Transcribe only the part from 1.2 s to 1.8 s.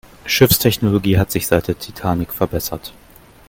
sich seit der